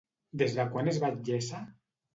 [0.41, 1.65] Des de quan és batllessa?